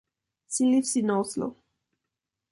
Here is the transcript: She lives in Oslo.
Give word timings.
She 0.49 0.65
lives 0.65 0.95
in 0.95 1.11
Oslo. 1.11 1.55